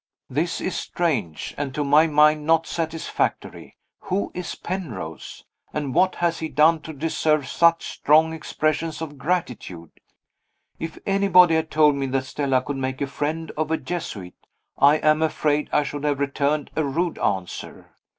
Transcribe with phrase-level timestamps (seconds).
[0.31, 3.77] This is strange, and, to my mind, not satisfactory.
[4.05, 5.45] Who is Penrose?
[5.73, 9.91] and what has he done to deserve such strong expressions of gratitude?
[10.79, 14.33] If anybody had told me that Stella could make a friend of a Jesuit,
[14.75, 17.91] I am afraid I should have returned a rude answer.